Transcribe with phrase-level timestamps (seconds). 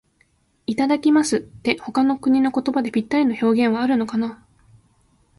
[0.65, 4.43] 「いただきます」って、他の国の言葉でぴったりの表現はあるのかな。